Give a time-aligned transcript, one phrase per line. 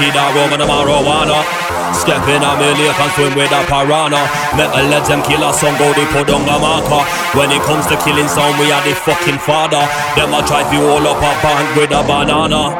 [0.00, 1.40] me, that rum and the marijuana.
[1.94, 4.22] Stepping on me lake and swim with a piranha.
[4.58, 7.02] Metal let them kill a song, go a marker.
[7.38, 9.82] When it comes to killing sound, we are the fucking father.
[10.18, 12.74] Them a try to all up a bank with a banana.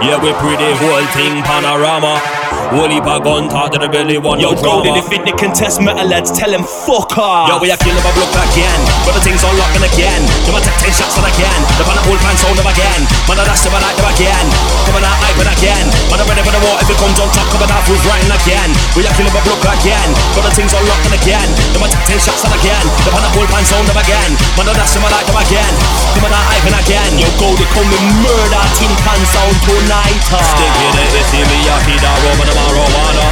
[0.00, 2.43] Yeah, we pretty whole thing panorama.
[2.72, 4.88] Whole heap of gun talk to the belly one Yo, no go drama.
[4.88, 7.52] to the fit the contest metal lads, tell them fuck off.
[7.52, 10.22] Yo, we a kill him a block again But the things unlocking again.
[10.48, 13.00] Them a take ten shots on again The pan old pants sound them again.
[13.28, 14.46] Man a dash them like them again.
[14.88, 15.86] Coming out hyping again.
[16.08, 18.32] Man a ready for the war If it comes on top Coming out who's riding
[18.32, 18.70] again.
[18.96, 21.48] We are kill him a block again But the things unlocking again.
[21.76, 24.30] Them a take ten shots on again The pan old pants sound them again.
[24.56, 25.74] Man a dash them like them again.
[26.16, 27.12] Coming out hyping again.
[27.20, 30.22] Yo, go to come and murder Tin Pan sound tonight.
[30.26, 32.16] Sticking it, you see me, I keep that
[32.54, 33.26] the marijuana.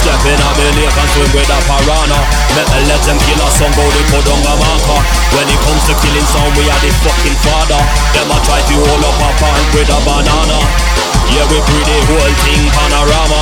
[0.00, 2.20] Stepping on me lake and swim with a piranha.
[2.56, 5.00] Metal let them kill us, some go they put on a marker
[5.36, 7.80] When it comes to killing some, we are the fucking father.
[8.16, 10.58] Them a try to hold up a pant with a banana.
[11.32, 13.40] Yeah, we pretty whole thing panorama.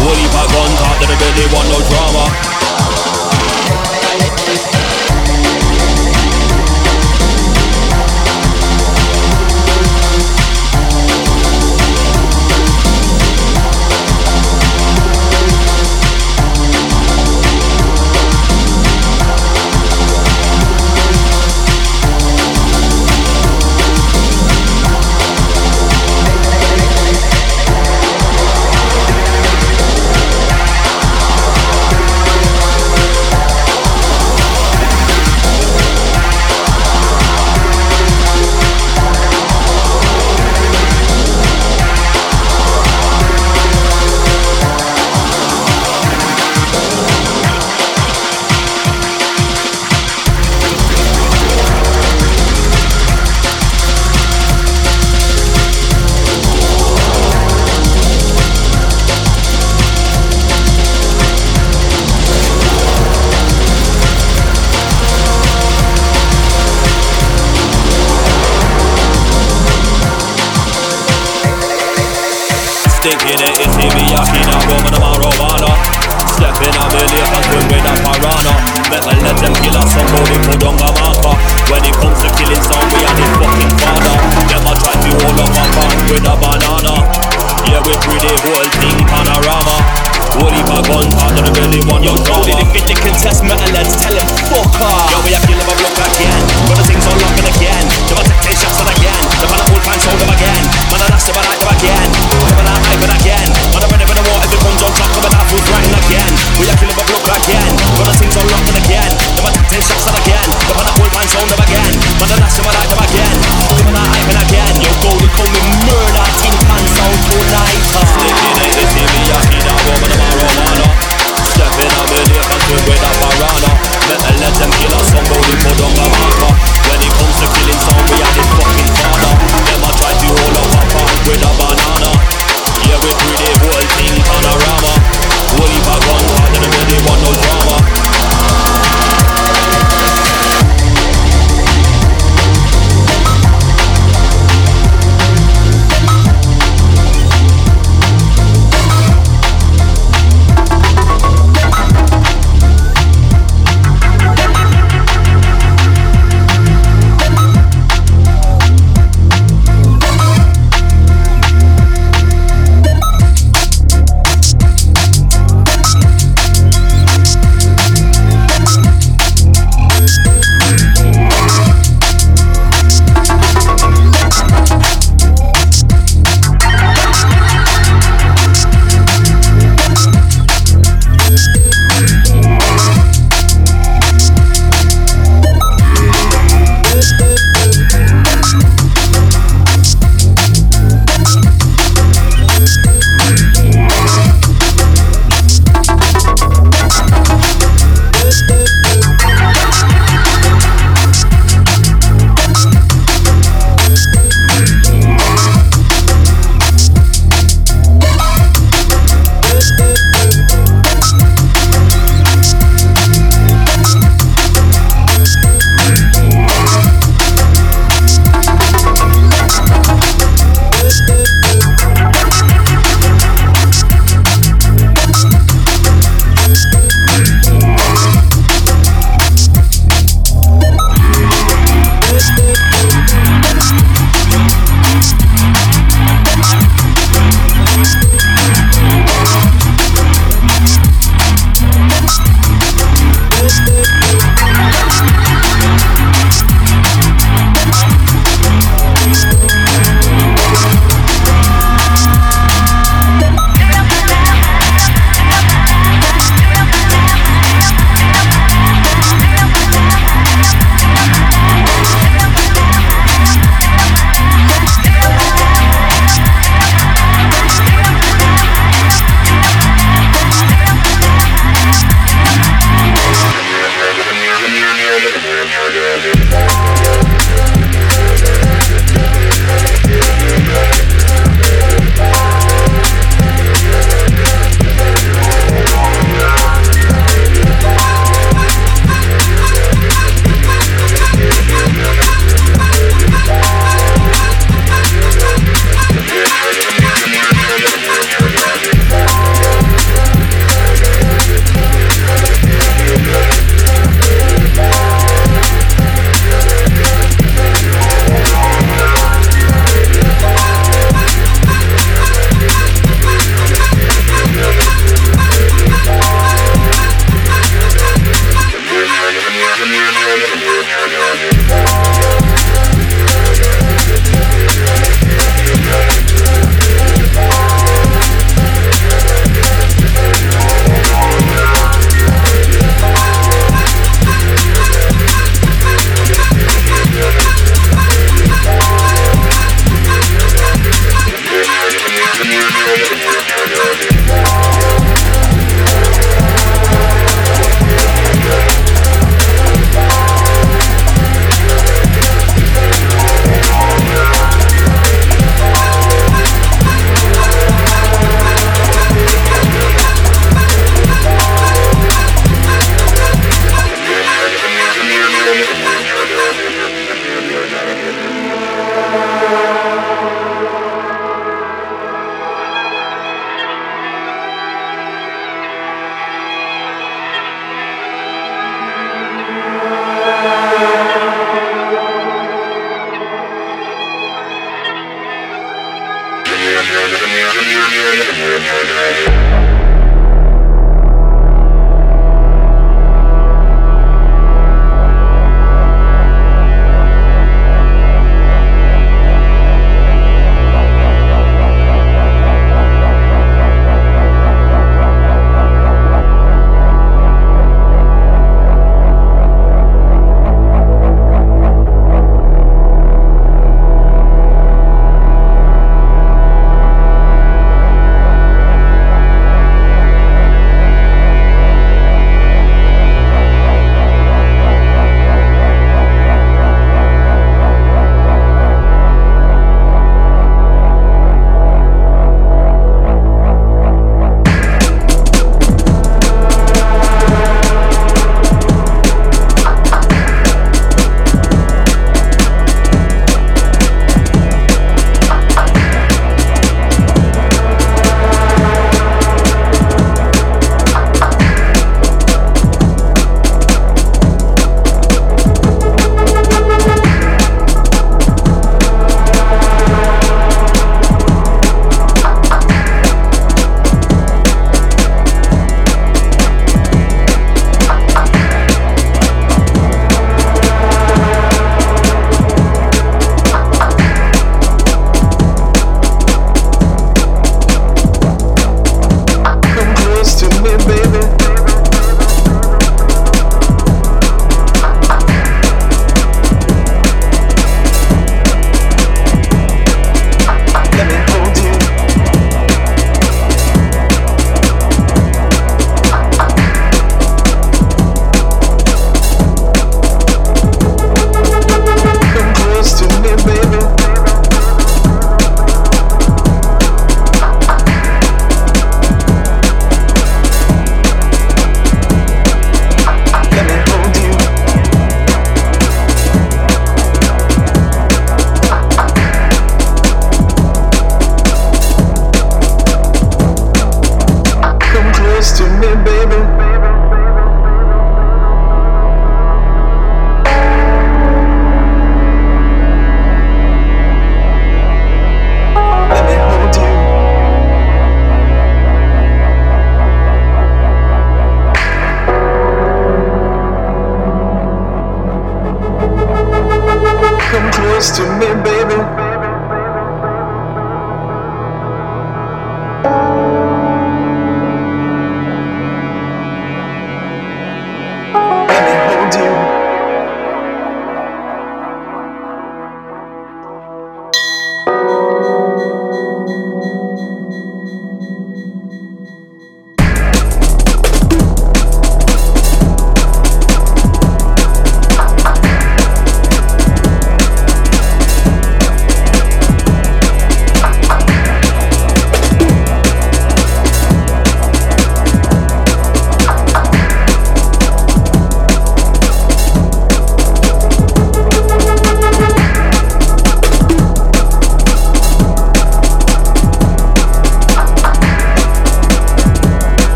[0.00, 2.24] Whole heap of gun talk to the belly, want no drama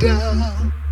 [0.00, 0.83] yeah.